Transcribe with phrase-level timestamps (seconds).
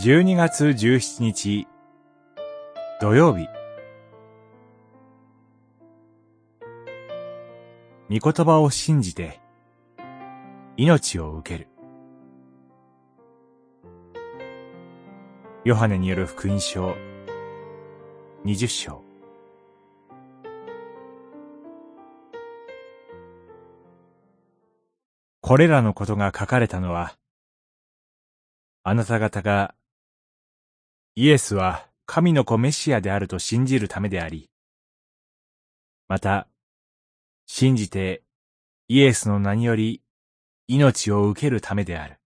[0.00, 1.66] 12月17日。
[3.00, 3.48] 土曜日。
[8.08, 9.40] 御言葉を信じて
[10.76, 11.68] 命を受ける。
[15.64, 16.94] ヨハネによる福音書。
[18.44, 19.02] 20章。
[25.40, 27.16] これらのことが書かれたのは
[28.84, 29.74] あなた方が
[31.20, 34.48] イエスは神の子メシアであると信じるためであり、
[36.06, 36.46] また、
[37.48, 38.22] 信じて
[38.86, 40.00] イエスの名により
[40.68, 42.20] 命を受けるためである。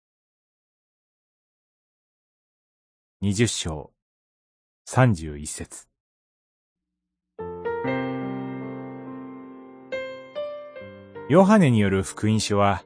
[3.21, 3.93] 二十章
[4.87, 5.87] 三十一節
[11.29, 12.85] ヨハネによる福音書は、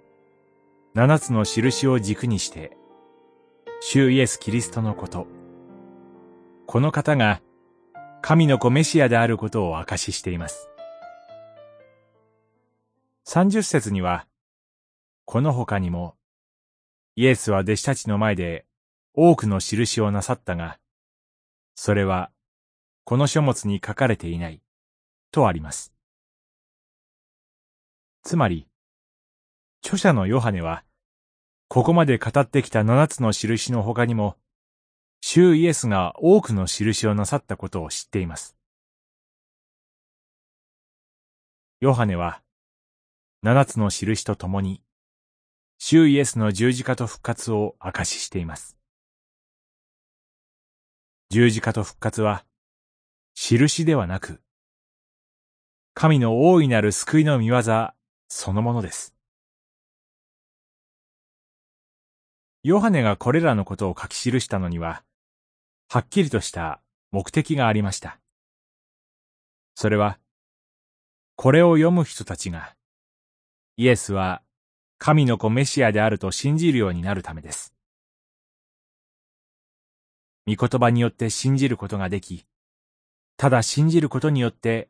[0.94, 2.76] 七つの印を軸にして、
[3.80, 5.28] 主イエス・キリストのこと、
[6.66, 7.42] この方が
[8.22, 10.68] 神の子メシアであることを証ししています。
[13.24, 14.26] 三十節には、
[15.24, 16.16] この他にも、
[17.16, 18.64] イエスは弟子たちの前で
[19.14, 20.78] 多くの印をなさったが、
[21.74, 22.30] それは
[23.04, 24.62] この書物に書かれていない、
[25.32, 25.92] とあります。
[28.22, 28.68] つまり、
[29.84, 30.84] 著者のヨハネは、
[31.66, 34.36] ここまで語ってきた七つの印の他にも、
[35.24, 38.56] 主イエスが多くの印をなさったことを知っています。
[41.80, 42.42] ヨハネは、
[43.40, 44.82] 七つの印とともに、
[45.78, 48.76] 主イエスの十字架と復活を証ししています。
[51.30, 52.44] 十字架と復活は、
[53.34, 54.42] 印ではなく、
[55.94, 57.62] 神の大いなる救いの見業
[58.28, 59.14] そのものです。
[62.64, 65.04] ヨハネがこれらのことを書き記したのには、
[65.94, 66.80] はっきりとした
[67.10, 68.18] 目的がありました。
[69.74, 70.18] それは、
[71.36, 72.74] これを読む人たちが、
[73.76, 74.40] イエスは
[74.96, 77.74] 神の子メシアであると信じるようになるためです。
[80.46, 82.46] 御言葉によって信じることができ、
[83.36, 84.88] ただ信じることによって、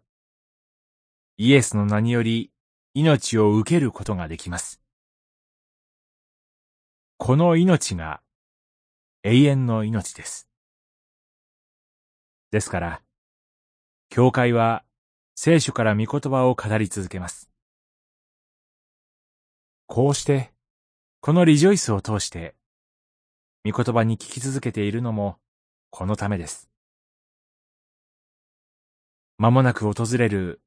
[1.36, 2.52] イエスの名により
[2.94, 4.80] 命を受けることができます。
[7.18, 8.20] この命が
[9.24, 10.51] 永遠の命です。
[12.52, 13.02] ですから、
[14.10, 14.84] 教会は
[15.34, 17.48] 聖書から御言葉を語り続けます。
[19.86, 20.52] こうして、
[21.22, 22.54] このリジョイスを通して、
[23.64, 25.38] 御言葉に聞き続けているのも、
[25.88, 26.68] このためです。
[29.38, 30.60] 間もなく訪れる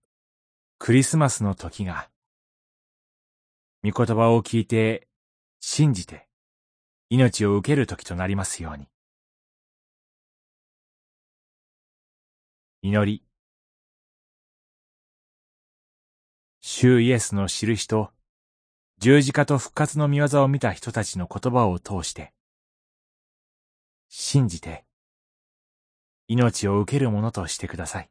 [0.80, 2.10] クリスマスの時が、
[3.84, 5.08] 御言葉を聞いて、
[5.60, 6.28] 信じて、
[7.12, 8.88] 命を受ける時となりますように。
[12.88, 13.24] 祈り。
[16.62, 18.12] 主イエスの印と
[19.00, 22.32] 十字架と復活の見業を見た人たちの言葉を通して、
[24.08, 24.86] 信じて、
[26.28, 28.10] 命を受けるものとしてください。